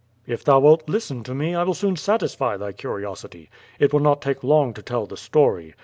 [0.25, 3.51] "If thou wilt listen to me, I will soon satisfy thy curiosity.
[3.77, 5.75] It will not take long to tell the story.